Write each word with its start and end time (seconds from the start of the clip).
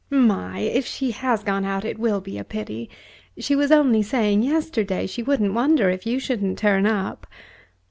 "My! 0.09 0.61
If 0.61 0.87
she 0.87 1.11
has 1.11 1.43
gone 1.43 1.63
out 1.63 1.85
it 1.85 1.99
will 1.99 2.21
be 2.21 2.39
a 2.39 2.43
pity. 2.43 2.89
She 3.37 3.55
was 3.55 3.71
only 3.71 4.01
saying 4.01 4.41
yesterday 4.41 5.05
she 5.05 5.21
wouldn't 5.21 5.53
wonder 5.53 5.91
if 5.91 6.07
you 6.07 6.17
shouldn't 6.17 6.57
turn 6.57 6.87
up." 6.87 7.27